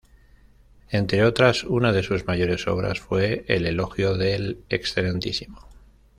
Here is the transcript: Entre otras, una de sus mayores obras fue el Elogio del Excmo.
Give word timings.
Entre 0.89 1.23
otras, 1.23 1.63
una 1.63 1.91
de 1.93 2.01
sus 2.01 2.25
mayores 2.25 2.65
obras 2.67 2.99
fue 2.99 3.45
el 3.47 3.67
Elogio 3.67 4.15
del 4.17 4.57
Excmo. 4.67 5.67